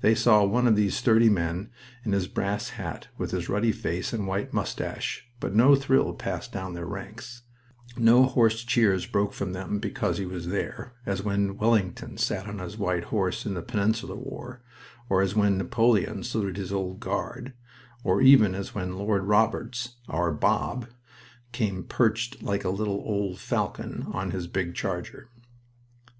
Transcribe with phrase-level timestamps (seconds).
[0.00, 1.70] They saw one of these sturdy men
[2.04, 6.52] in his brass hat, with his ruddy face and white mustache, but no thrill passed
[6.52, 7.42] down their ranks,
[7.96, 12.60] no hoarse cheers broke from them because he was there, as when Wellington sat on
[12.60, 14.62] his white horse in the Peninsular War,
[15.08, 17.52] or as when Napoleon saluted his Old Guard,
[18.04, 20.86] or even as when Lord Roberts, "Our Bob,"
[21.50, 25.28] came perched like a little old falcon on his big charger.